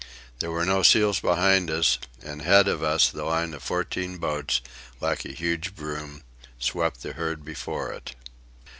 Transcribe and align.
There 0.39 0.49
were 0.49 0.65
no 0.65 0.81
seals 0.81 1.19
behind 1.19 1.69
us, 1.69 1.99
and 2.23 2.41
ahead 2.41 2.67
of 2.67 2.81
us 2.81 3.09
the 3.11 3.23
line 3.23 3.53
of 3.53 3.61
fourteen 3.61 4.17
boats, 4.17 4.59
like 4.99 5.25
a 5.25 5.31
huge 5.31 5.75
broom, 5.75 6.23
swept 6.57 7.03
the 7.03 7.13
herd 7.13 7.45
before 7.45 7.91
it. 7.91 8.15